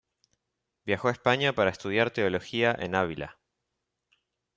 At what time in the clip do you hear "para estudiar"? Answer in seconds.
1.53-2.09